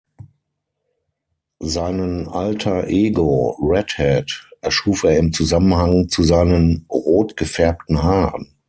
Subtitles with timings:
[1.59, 8.51] Seinen Alter Ego "Red Head" erschuf er im Zusammenhang zu seinen rot gefärbten Haaren.